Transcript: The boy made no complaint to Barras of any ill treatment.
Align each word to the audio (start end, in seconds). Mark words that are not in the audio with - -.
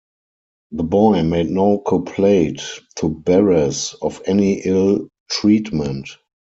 The 0.71 0.81
boy 0.81 1.21
made 1.21 1.51
no 1.51 1.77
complaint 1.77 2.59
to 2.95 3.07
Barras 3.07 3.93
of 4.01 4.19
any 4.25 4.53
ill 4.61 5.09
treatment. 5.29 6.09